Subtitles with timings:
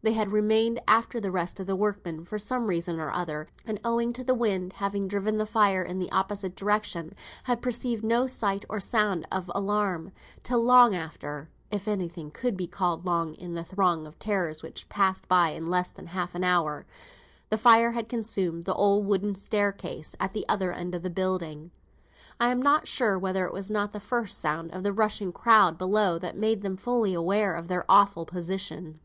[0.00, 3.78] They had remained after the rest of the workmen for some reason or other, and,
[3.84, 8.26] owing to the wind having driven the fire in the opposite direction, had perceived no
[8.26, 10.12] sight or sound of alarm,
[10.42, 14.62] till long after (if any thing could be called long in that throng of terrors
[14.62, 16.86] which passed by in less time than half an hour)
[17.50, 21.70] the fire had consumed the old wooden staircase at the other end of the building.
[22.40, 25.76] I am not sure whether it was not the first sound of the rushing crowd
[25.76, 29.00] below that made them fully aware of their awful position.